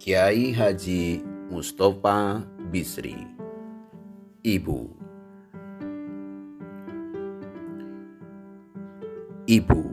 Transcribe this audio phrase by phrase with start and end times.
[0.00, 1.20] Kiai Haji
[1.52, 2.40] Mustafa
[2.72, 3.20] Bisri
[4.40, 4.80] Ibu
[9.44, 9.84] Ibu,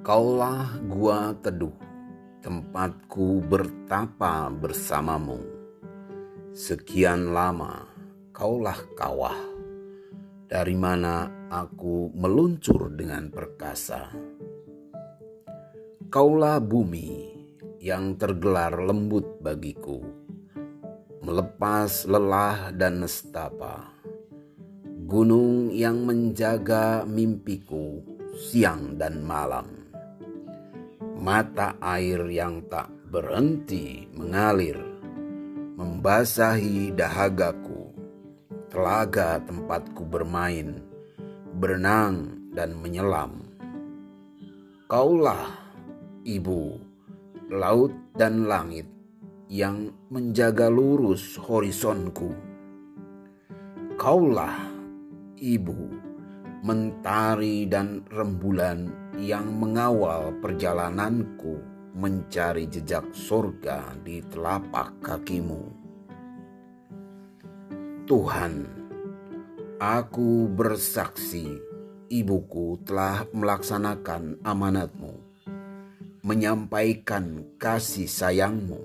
[0.00, 1.76] kaulah gua teduh,
[2.40, 5.44] tempatku bertapa bersamamu.
[6.56, 7.84] Sekian lama
[8.32, 9.36] kaulah kawah,
[10.48, 14.08] dari mana aku meluncur dengan perkasa.
[16.08, 17.33] Kaulah bumi
[17.84, 20.00] yang tergelar lembut bagiku,
[21.20, 23.92] melepas lelah dan nestapa.
[25.04, 28.00] Gunung yang menjaga mimpiku
[28.32, 29.68] siang dan malam.
[31.20, 34.80] Mata air yang tak berhenti mengalir,
[35.76, 37.92] membasahi dahagaku,
[38.72, 40.80] telaga tempatku bermain,
[41.60, 43.44] berenang dan menyelam.
[44.88, 45.52] Kaulah
[46.24, 46.93] ibu,
[47.52, 48.88] laut dan langit
[49.52, 52.32] yang menjaga lurus horizonku.
[54.00, 54.56] Kaulah
[55.36, 55.92] ibu,
[56.64, 58.88] mentari dan rembulan
[59.20, 61.60] yang mengawal perjalananku
[61.94, 65.62] mencari jejak surga di telapak kakimu.
[68.04, 68.66] Tuhan,
[69.78, 71.56] aku bersaksi
[72.10, 75.23] ibuku telah melaksanakan amanatmu
[76.24, 78.80] menyampaikan kasih sayangmu,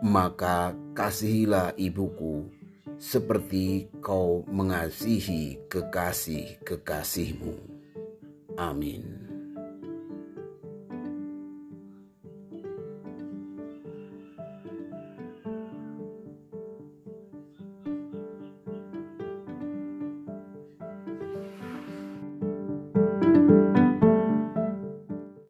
[0.00, 2.48] maka kasihilah ibuku
[2.96, 7.60] seperti kau mengasihi kekasih-kekasihmu.
[8.56, 9.19] Amin.